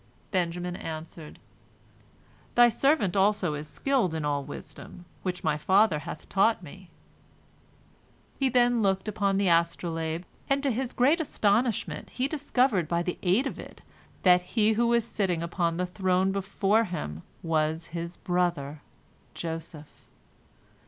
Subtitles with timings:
[0.31, 1.37] Benjamin answered,
[2.55, 6.89] "Thy servant also is skilled in all wisdom, which my father hath taught me."
[8.39, 13.19] He then looked upon the astrolabe, and to his great astonishment he discovered by the
[13.21, 13.83] aid of it
[14.23, 18.81] that he who was sitting upon the throne before him was his brother
[19.35, 20.07] Joseph.